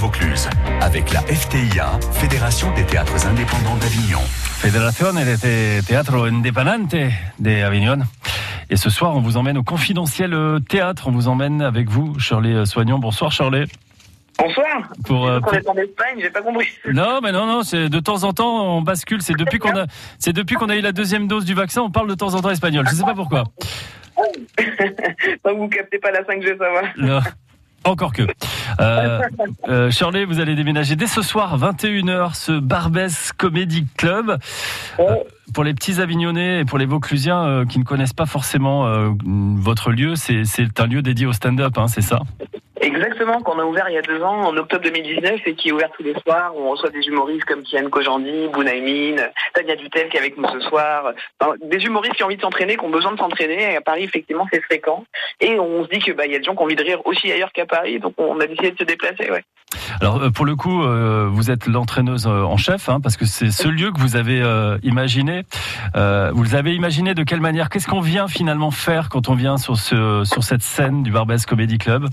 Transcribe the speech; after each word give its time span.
Vaucluse, 0.00 0.48
avec 0.80 1.12
la 1.12 1.20
FTIA, 1.20 1.90
Fédération 2.12 2.72
des 2.74 2.84
théâtres 2.86 3.26
indépendants 3.26 3.76
d'Avignon. 3.76 4.20
Fédération 4.24 5.12
des 5.12 5.82
Teatro 5.86 6.24
Independente 6.24 6.94
d'Avignon. 7.38 7.98
Et 8.70 8.76
ce 8.76 8.88
soir, 8.88 9.14
on 9.14 9.20
vous 9.20 9.36
emmène 9.36 9.58
au 9.58 9.62
confidentiel 9.62 10.34
théâtre. 10.70 11.08
On 11.08 11.10
vous 11.10 11.28
emmène 11.28 11.60
avec 11.60 11.90
vous, 11.90 12.18
Shirley 12.18 12.64
Soignon. 12.64 12.98
Bonsoir, 12.98 13.30
Shirley. 13.30 13.66
Bonsoir. 14.38 14.64
Pour, 15.04 15.26
euh, 15.28 15.36
on 15.38 15.40
pour- 15.42 15.54
est 15.54 15.68
en 15.68 15.74
Espagne, 15.74 16.16
j'ai 16.18 16.30
pas 16.30 16.40
compris. 16.40 16.68
Non, 16.90 17.20
mais 17.22 17.30
non, 17.32 17.44
non, 17.44 17.62
c'est 17.62 17.90
de 17.90 18.00
temps 18.00 18.24
en 18.24 18.32
temps, 18.32 18.76
on 18.78 18.80
bascule. 18.80 19.20
C'est 19.20 19.36
depuis 19.36 19.58
qu'on 19.58 19.76
a, 19.76 19.84
c'est 20.18 20.32
depuis 20.32 20.56
qu'on 20.56 20.70
a 20.70 20.76
eu 20.76 20.80
la 20.80 20.92
deuxième 20.92 21.28
dose 21.28 21.44
du 21.44 21.52
vaccin, 21.52 21.82
on 21.82 21.90
parle 21.90 22.08
de 22.08 22.14
temps 22.14 22.34
en 22.34 22.40
temps 22.40 22.48
espagnol. 22.50 22.86
Je 22.88 22.94
sais 22.94 23.04
pas 23.04 23.14
pourquoi. 23.14 23.44
Tant 24.16 25.50
que 25.52 25.56
vous 25.58 25.68
captez 25.68 25.98
pas 25.98 26.10
la 26.10 26.22
5G, 26.22 26.56
ça 26.56 26.64
va. 26.72 26.82
Non. 26.96 27.20
Encore 27.84 28.12
que. 28.12 28.22
Euh, 28.80 29.20
euh, 29.68 29.90
Shirley, 29.90 30.24
vous 30.24 30.40
allez 30.40 30.54
déménager 30.54 30.96
dès 30.96 31.06
ce 31.06 31.22
soir, 31.22 31.58
21h, 31.58 32.34
ce 32.34 32.52
Barbès 32.52 33.32
Comedy 33.32 33.86
Club. 33.96 34.38
Euh, 34.98 35.16
pour 35.54 35.64
les 35.64 35.74
petits 35.74 36.00
Avignonnais 36.00 36.60
et 36.60 36.64
pour 36.64 36.78
les 36.78 36.86
Vauclusiens 36.86 37.44
euh, 37.44 37.64
qui 37.64 37.78
ne 37.78 37.84
connaissent 37.84 38.12
pas 38.12 38.26
forcément 38.26 38.86
euh, 38.86 39.10
votre 39.24 39.90
lieu, 39.90 40.14
c'est 40.14 40.44
c'est 40.44 40.78
un 40.80 40.86
lieu 40.86 41.02
dédié 41.02 41.26
au 41.26 41.32
stand-up, 41.32 41.76
hein, 41.76 41.88
c'est 41.88 42.02
ça? 42.02 42.20
Exactement, 42.80 43.40
qu'on 43.40 43.58
a 43.58 43.64
ouvert 43.64 43.88
il 43.90 43.94
y 43.94 43.98
a 43.98 44.02
deux 44.02 44.22
ans, 44.22 44.40
en 44.40 44.56
octobre 44.56 44.82
2019, 44.84 45.40
et 45.44 45.54
qui 45.54 45.68
est 45.68 45.72
ouvert 45.72 45.90
tous 45.96 46.02
les 46.02 46.14
soirs. 46.20 46.56
où 46.56 46.60
On 46.60 46.70
reçoit 46.70 46.90
des 46.90 47.06
humoristes 47.06 47.44
comme 47.44 47.62
Kian 47.62 47.88
Kojandi, 47.90 48.48
Bounaïmine, 48.52 49.20
Tania 49.54 49.76
Dutel 49.76 50.08
qui 50.08 50.16
est 50.16 50.20
avec 50.20 50.38
nous 50.38 50.48
ce 50.48 50.60
soir. 50.60 51.12
Des 51.62 51.84
humoristes 51.84 52.14
qui 52.14 52.22
ont 52.22 52.26
envie 52.26 52.36
de 52.36 52.42
s'entraîner, 52.42 52.76
qui 52.76 52.84
ont 52.84 52.90
besoin 52.90 53.12
de 53.12 53.18
s'entraîner. 53.18 53.72
Et 53.72 53.76
à 53.76 53.80
Paris, 53.82 54.04
effectivement, 54.04 54.46
c'est 54.50 54.62
fréquent. 54.62 55.04
Et 55.40 55.60
on 55.60 55.84
se 55.84 55.90
dit 55.90 55.98
que 55.98 56.12
bah, 56.12 56.24
il 56.26 56.32
y 56.32 56.36
a 56.36 56.38
des 56.38 56.44
gens 56.44 56.54
qui 56.54 56.62
ont 56.62 56.64
envie 56.64 56.76
de 56.76 56.82
rire 56.82 57.00
aussi 57.04 57.30
ailleurs 57.30 57.52
qu'à 57.52 57.66
Paris, 57.66 58.00
donc 58.00 58.14
on 58.16 58.40
a 58.40 58.46
décidé 58.46 58.70
de 58.70 58.78
se 58.78 58.84
déplacer. 58.84 59.30
Ouais. 59.30 59.44
Alors 60.00 60.22
euh, 60.22 60.30
pour 60.30 60.44
le 60.44 60.56
coup, 60.56 60.82
euh, 60.82 61.28
vous 61.30 61.50
êtes 61.50 61.66
l'entraîneuse 61.66 62.26
euh, 62.26 62.42
en 62.42 62.56
chef, 62.56 62.88
hein, 62.88 63.00
parce 63.00 63.16
que 63.16 63.24
c'est 63.24 63.50
ce 63.50 63.68
lieu 63.68 63.92
que 63.92 64.00
vous 64.00 64.16
avez 64.16 64.40
euh, 64.40 64.78
imaginé. 64.82 65.42
Euh, 65.96 66.30
vous 66.34 66.54
avez 66.54 66.74
imaginé 66.74 67.14
de 67.14 67.22
quelle 67.22 67.40
manière? 67.40 67.68
Qu'est-ce 67.68 67.86
qu'on 67.86 68.00
vient 68.00 68.28
finalement 68.28 68.70
faire 68.70 69.08
quand 69.08 69.28
on 69.28 69.34
vient 69.34 69.58
sur, 69.58 69.76
ce, 69.76 70.22
sur 70.24 70.44
cette 70.44 70.62
scène 70.62 71.02
du 71.02 71.10
Barbès 71.10 71.44
Comedy 71.46 71.78
Club? 71.78 72.08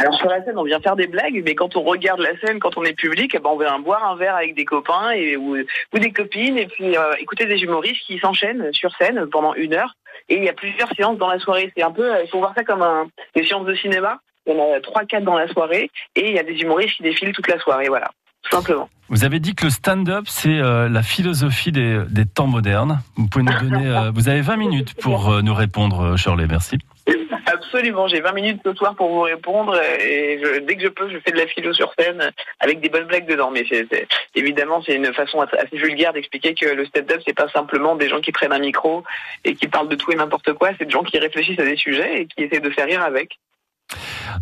Alors 0.00 0.14
sur 0.14 0.28
la 0.28 0.42
scène, 0.42 0.56
on 0.56 0.64
vient 0.64 0.80
faire 0.80 0.96
des 0.96 1.06
blagues, 1.06 1.42
mais 1.44 1.54
quand 1.54 1.76
on 1.76 1.82
regarde 1.82 2.20
la 2.20 2.34
scène, 2.40 2.58
quand 2.58 2.78
on 2.78 2.84
est 2.84 2.94
public, 2.94 3.32
eh 3.34 3.38
ben, 3.38 3.50
on 3.50 3.58
vient 3.58 3.78
boire 3.78 4.10
un 4.10 4.16
verre 4.16 4.34
avec 4.34 4.54
des 4.54 4.64
copains 4.64 5.10
et, 5.10 5.36
ou, 5.36 5.56
ou 5.56 5.98
des 5.98 6.10
copines, 6.10 6.56
et 6.56 6.66
puis 6.66 6.96
euh, 6.96 7.12
écouter 7.18 7.44
des 7.44 7.62
humoristes 7.62 8.00
qui 8.06 8.18
s'enchaînent 8.18 8.72
sur 8.72 8.90
scène 8.96 9.26
pendant 9.30 9.52
une 9.54 9.74
heure. 9.74 9.94
Et 10.30 10.36
il 10.38 10.44
y 10.44 10.48
a 10.48 10.54
plusieurs 10.54 10.88
séances 10.94 11.18
dans 11.18 11.28
la 11.28 11.38
soirée. 11.38 11.70
C'est 11.76 11.82
un 11.82 11.90
peu, 11.90 12.14
euh, 12.14 12.22
il 12.24 12.30
faut 12.30 12.38
voir 12.38 12.54
ça 12.56 12.64
comme 12.64 12.80
un, 12.80 13.08
des 13.34 13.44
séances 13.44 13.66
de 13.66 13.74
cinéma. 13.74 14.20
Il 14.46 14.54
y 14.54 14.58
en 14.58 14.72
a 14.72 14.80
trois, 14.80 15.04
quatre 15.04 15.24
dans 15.24 15.36
la 15.36 15.48
soirée, 15.48 15.90
et 16.16 16.30
il 16.30 16.34
y 16.34 16.38
a 16.38 16.42
des 16.42 16.58
humoristes 16.62 16.96
qui 16.96 17.02
défilent 17.02 17.32
toute 17.32 17.48
la 17.48 17.58
soirée. 17.58 17.88
Voilà, 17.88 18.10
tout 18.42 18.56
simplement. 18.56 18.88
Vous 19.10 19.24
avez 19.24 19.40
dit 19.40 19.54
que 19.54 19.64
le 19.64 19.70
stand-up, 19.70 20.24
c'est 20.28 20.60
euh, 20.60 20.88
la 20.88 21.02
philosophie 21.02 21.72
des, 21.72 22.00
des 22.08 22.24
temps 22.24 22.46
modernes. 22.46 23.00
Vous 23.16 23.26
pouvez 23.26 23.44
nous 23.44 23.58
donner... 23.68 23.86
euh, 23.86 24.10
vous 24.14 24.28
avez 24.28 24.40
20 24.40 24.56
minutes 24.56 24.94
pour 24.94 25.30
euh, 25.30 25.42
nous 25.42 25.52
répondre, 25.52 26.16
Shirley, 26.16 26.46
merci. 26.46 26.78
Absolument, 27.60 28.08
j'ai 28.08 28.20
20 28.20 28.32
minutes 28.32 28.60
ce 28.64 28.72
soir 28.74 28.94
pour 28.94 29.08
vous 29.10 29.20
répondre 29.20 29.76
et 30.00 30.40
je- 30.42 30.60
dès 30.60 30.76
que 30.76 30.82
je 30.82 30.88
peux, 30.88 31.10
je 31.10 31.18
fais 31.18 31.30
de 31.30 31.36
la 31.36 31.46
philo 31.46 31.72
sur 31.74 31.92
scène 31.98 32.30
avec 32.58 32.80
des 32.80 32.88
bonnes 32.88 33.04
blagues 33.06 33.26
dedans. 33.26 33.50
Mais 33.50 33.64
c'est, 33.68 33.86
c'est- 33.92 34.06
évidemment, 34.34 34.82
c'est 34.84 34.94
une 34.94 35.12
façon 35.12 35.40
assez 35.40 35.76
vulgaire 35.76 36.12
d'expliquer 36.14 36.54
que 36.54 36.66
le 36.66 36.86
stand-up, 36.86 37.20
c'est 37.26 37.36
pas 37.36 37.48
simplement 37.50 37.96
des 37.96 38.08
gens 38.08 38.20
qui 38.20 38.32
prennent 38.32 38.52
un 38.52 38.58
micro 38.58 39.04
et 39.44 39.54
qui 39.54 39.68
parlent 39.68 39.88
de 39.88 39.96
tout 39.96 40.10
et 40.10 40.16
n'importe 40.16 40.52
quoi. 40.54 40.70
C'est 40.78 40.86
des 40.86 40.90
gens 40.90 41.02
qui 41.02 41.18
réfléchissent 41.18 41.58
à 41.60 41.64
des 41.64 41.76
sujets 41.76 42.22
et 42.22 42.26
qui 42.26 42.44
essaient 42.44 42.60
de 42.60 42.70
faire 42.70 42.86
rire 42.86 43.02
avec. 43.02 43.38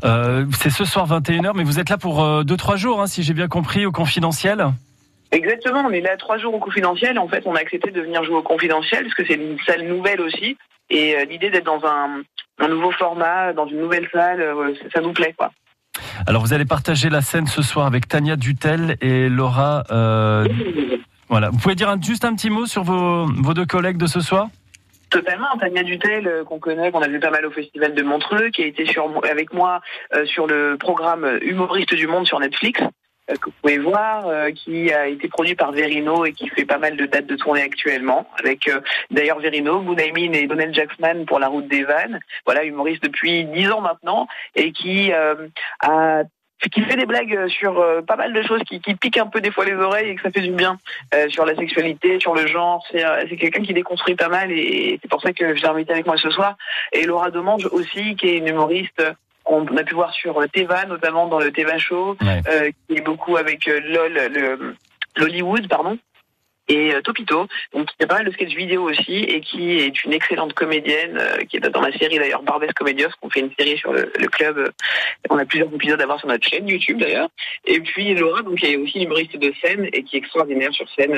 Euh, 0.04 0.44
c'est 0.60 0.70
ce 0.70 0.84
soir 0.84 1.06
21h, 1.06 1.52
mais 1.54 1.64
vous 1.64 1.80
êtes 1.80 1.88
là 1.90 1.98
pour 1.98 2.22
2-3 2.44 2.76
jours, 2.76 3.00
hein, 3.00 3.06
si 3.06 3.22
j'ai 3.22 3.34
bien 3.34 3.48
compris, 3.48 3.84
au 3.86 3.92
confidentiel 3.92 4.66
Exactement, 5.30 5.84
on 5.86 5.90
est 5.90 6.00
là 6.00 6.16
trois 6.16 6.38
jours 6.38 6.54
au 6.54 6.58
confidentiel. 6.58 7.18
En 7.18 7.28
fait, 7.28 7.42
on 7.44 7.54
a 7.54 7.58
accepté 7.60 7.90
de 7.90 8.00
venir 8.00 8.24
jouer 8.24 8.36
au 8.36 8.42
confidentiel 8.42 9.02
parce 9.02 9.14
que 9.14 9.26
c'est 9.26 9.34
une 9.34 9.58
salle 9.66 9.82
nouvelle 9.86 10.22
aussi. 10.22 10.56
Et 10.88 11.16
euh, 11.16 11.24
l'idée 11.26 11.50
d'être 11.50 11.66
dans 11.66 11.84
un, 11.84 12.22
un 12.58 12.68
nouveau 12.68 12.90
format, 12.92 13.52
dans 13.52 13.66
une 13.66 13.80
nouvelle 13.80 14.08
salle, 14.12 14.40
euh, 14.40 14.74
ça, 14.92 15.00
nous 15.00 15.12
plaît, 15.12 15.34
quoi. 15.36 15.50
Alors 16.26 16.42
vous 16.42 16.52
allez 16.52 16.64
partager 16.64 17.08
la 17.10 17.20
scène 17.22 17.46
ce 17.46 17.62
soir 17.62 17.86
avec 17.86 18.06
Tania 18.08 18.36
Dutel 18.36 18.96
et 19.00 19.28
Laura... 19.28 19.84
euh, 19.90 20.46
voilà. 21.28 21.50
Vous 21.50 21.58
pouvez 21.58 21.74
dire 21.74 21.88
un- 21.90 22.00
juste 22.00 22.24
un 22.24 22.34
petit 22.34 22.50
mot 22.50 22.66
sur 22.66 22.82
vos, 22.84 23.26
vos 23.26 23.54
deux 23.54 23.66
collègues 23.66 23.96
de 23.98 24.06
ce 24.06 24.20
soir? 24.20 24.48
Totalement, 25.10 25.46
Tania 25.58 25.82
Dutel, 25.82 26.26
euh, 26.28 26.44
qu'on 26.44 26.58
connaît, 26.58 26.90
qu'on 26.92 27.00
a 27.00 27.08
vu 27.08 27.18
pas 27.18 27.30
mal 27.30 27.46
au 27.46 27.50
Festival 27.50 27.94
de 27.94 28.02
Montreux, 28.02 28.50
qui 28.50 28.62
a 28.62 28.66
été 28.66 28.84
sur, 28.86 29.10
avec 29.30 29.52
moi 29.54 29.80
euh, 30.14 30.26
sur 30.26 30.46
le 30.46 30.76
programme 30.78 31.38
Humoriste 31.40 31.94
du 31.94 32.06
Monde 32.06 32.26
sur 32.26 32.38
Netflix, 32.40 32.80
que 33.36 33.46
vous 33.46 33.56
pouvez 33.62 33.78
voir, 33.78 34.26
euh, 34.26 34.50
qui 34.50 34.92
a 34.92 35.06
été 35.06 35.28
produit 35.28 35.54
par 35.54 35.72
Verino 35.72 36.24
et 36.24 36.32
qui 36.32 36.48
fait 36.48 36.64
pas 36.64 36.78
mal 36.78 36.96
de 36.96 37.06
dates 37.06 37.26
de 37.26 37.36
tournée 37.36 37.62
actuellement, 37.62 38.26
avec 38.38 38.68
euh, 38.68 38.80
d'ailleurs 39.10 39.38
Verino, 39.38 39.80
Bounaïmin 39.80 40.32
et 40.32 40.46
Donald 40.46 40.74
Jackson 40.74 41.24
pour 41.26 41.38
La 41.38 41.48
Route 41.48 41.68
des 41.68 41.84
Vannes, 41.84 42.20
voilà, 42.46 42.64
humoriste 42.64 43.02
depuis 43.02 43.44
dix 43.44 43.70
ans 43.70 43.80
maintenant, 43.80 44.26
et 44.54 44.72
qui 44.72 45.12
euh, 45.12 45.48
a 45.80 46.22
qui 46.72 46.82
fait 46.82 46.96
des 46.96 47.06
blagues 47.06 47.48
sur 47.48 47.78
euh, 47.78 48.02
pas 48.02 48.16
mal 48.16 48.32
de 48.32 48.42
choses 48.42 48.62
qui, 48.68 48.80
qui 48.80 48.94
piquent 48.94 49.18
un 49.18 49.26
peu 49.26 49.40
des 49.40 49.50
fois 49.50 49.64
les 49.64 49.74
oreilles 49.74 50.10
et 50.10 50.14
que 50.16 50.22
ça 50.22 50.30
fait 50.30 50.40
du 50.40 50.50
bien 50.50 50.78
euh, 51.14 51.28
sur 51.28 51.44
la 51.44 51.54
sexualité, 51.54 52.18
sur 52.18 52.34
le 52.34 52.46
genre. 52.46 52.84
C'est 52.90 53.04
euh, 53.04 53.24
quelqu'un 53.38 53.62
qui 53.62 53.72
déconstruit 53.72 54.16
pas 54.16 54.28
mal 54.28 54.50
et 54.50 54.98
c'est 55.00 55.08
pour 55.08 55.22
ça 55.22 55.32
que 55.32 55.54
je 55.54 55.62
l'ai 55.62 55.68
invité 55.68 55.92
avec 55.92 56.06
moi 56.06 56.16
ce 56.16 56.30
soir. 56.30 56.56
Et 56.92 57.04
Laura 57.04 57.30
Demange 57.30 57.66
aussi, 57.66 58.16
qui 58.16 58.28
est 58.28 58.38
une 58.38 58.48
humoriste 58.48 59.02
qu'on 59.48 59.64
a 59.78 59.82
pu 59.82 59.94
voir 59.94 60.12
sur 60.12 60.38
euh, 60.40 60.46
Teva, 60.46 60.84
notamment 60.84 61.26
dans 61.26 61.38
le 61.38 61.50
Teva 61.50 61.78
Show, 61.78 62.16
Ouais. 62.20 62.42
euh, 62.48 62.70
qui 62.86 62.98
est 62.98 63.00
beaucoup 63.00 63.36
avec 63.38 63.66
euh, 63.66 63.80
LOL, 63.80 64.12
le 64.32 64.74
l'Hollywood, 65.16 65.66
pardon. 65.68 65.98
Et 66.68 66.94
euh, 66.94 67.00
Topito, 67.00 67.46
donc 67.72 67.86
qui 67.88 67.96
fait 67.98 68.06
pas 68.06 68.16
mal 68.16 68.26
de 68.26 68.30
sketch 68.32 68.54
vidéo 68.54 68.82
aussi, 68.90 69.24
et 69.24 69.40
qui 69.40 69.78
est 69.78 70.04
une 70.04 70.12
excellente 70.12 70.52
comédienne, 70.52 71.18
euh, 71.18 71.38
qui 71.48 71.56
est 71.56 71.60
dans 71.60 71.80
la 71.80 71.92
série 71.92 72.18
d'ailleurs 72.18 72.42
Barbès 72.42 72.72
Comedios, 72.72 73.08
qu'on 73.20 73.30
fait 73.30 73.40
une 73.40 73.52
série 73.58 73.78
sur 73.78 73.92
le, 73.92 74.02
club. 74.30 74.58
euh, 74.58 74.70
on 75.30 75.38
a 75.38 75.44
plusieurs 75.46 75.72
épisodes 75.72 76.00
à 76.00 76.06
voir 76.06 76.18
sur 76.18 76.28
notre 76.28 76.46
chaîne 76.46 76.68
YouTube 76.68 76.98
d'ailleurs. 76.98 77.28
Et 77.64 77.80
puis 77.80 78.14
Laura, 78.14 78.42
donc 78.42 78.56
qui 78.56 78.66
est 78.66 78.76
aussi 78.76 79.02
humoriste 79.02 79.36
de 79.38 79.52
scène 79.62 79.88
et 79.92 80.02
qui 80.02 80.16
est 80.16 80.18
extraordinaire 80.18 80.72
sur 80.72 80.86
scène, 80.90 81.16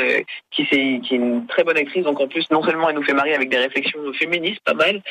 qui, 0.51 0.67
c'est- 0.71 1.01
qui 1.03 1.15
est 1.15 1.19
une 1.19 1.47
très 1.47 1.65
bonne 1.65 1.77
actrice. 1.77 2.05
Donc 2.05 2.21
en 2.21 2.29
plus, 2.29 2.45
non 2.51 2.63
seulement 2.63 2.89
elle 2.89 2.97
nous 2.97 3.03
fait 3.03 3.13
marrer 3.15 3.35
avec 3.35 3.49
des 3.49 3.59
réflexions 3.59 4.01
féministes, 4.15 4.61
pas 4.65 4.75
mal, 4.75 5.03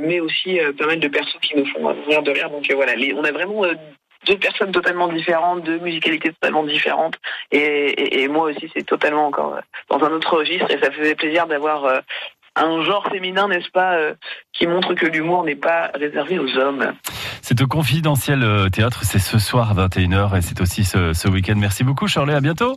mais 0.00 0.20
aussi 0.20 0.58
pas 0.78 0.86
mal 0.86 1.00
de 1.00 1.08
personnes 1.08 1.40
qui 1.40 1.56
nous 1.56 1.66
font 1.66 1.86
rire 2.08 2.22
de 2.22 2.30
rire. 2.30 2.50
Donc 2.50 2.70
voilà, 2.72 2.92
on 3.14 3.24
a 3.24 3.32
vraiment 3.32 3.62
deux 4.26 4.36
personnes 4.36 4.72
totalement 4.72 5.08
différentes, 5.08 5.62
deux 5.64 5.78
musicalités 5.78 6.32
totalement 6.32 6.64
différentes. 6.64 7.14
Et, 7.52 7.58
et, 7.58 8.22
et 8.22 8.28
moi 8.28 8.50
aussi, 8.50 8.70
c'est 8.74 8.84
totalement 8.84 9.26
encore 9.26 9.54
euh, 9.54 9.60
dans 9.88 10.04
un 10.04 10.10
autre 10.10 10.36
registre. 10.36 10.70
Et 10.70 10.78
ça 10.78 10.90
faisait 10.90 11.14
plaisir 11.14 11.46
d'avoir 11.46 11.84
euh, 11.84 11.98
un 12.56 12.82
genre 12.82 13.06
féminin, 13.10 13.48
n'est-ce 13.48 13.70
pas, 13.70 13.94
euh, 13.94 14.14
qui 14.52 14.66
montre 14.66 14.94
que 14.94 15.06
l'humour 15.06 15.44
n'est 15.44 15.56
pas 15.56 15.90
réservé 15.94 16.38
aux 16.38 16.56
hommes. 16.56 16.92
C'est 17.42 17.60
au 17.62 17.66
confidentiel 17.66 18.44
théâtre, 18.72 19.04
c'est 19.04 19.20
ce 19.20 19.38
soir 19.38 19.70
à 19.70 19.86
21h 19.86 20.36
et 20.36 20.42
c'est 20.42 20.60
aussi 20.60 20.84
ce, 20.84 21.12
ce 21.12 21.28
week-end. 21.28 21.54
Merci 21.56 21.84
beaucoup 21.84 22.08
Shirley, 22.08 22.34
à 22.34 22.40
bientôt. 22.40 22.76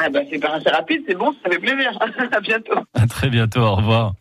Ah 0.00 0.10
bah 0.10 0.20
c'est 0.30 0.38
pas 0.38 0.52
assez 0.52 0.68
rapide, 0.68 1.02
c'est 1.08 1.14
bon, 1.14 1.34
ça 1.42 1.50
fait 1.50 1.58
plaisir. 1.58 1.90
à 2.32 2.40
bientôt. 2.40 2.78
À 2.94 3.06
très 3.06 3.30
bientôt, 3.30 3.60
au 3.60 3.74
revoir. 3.74 4.12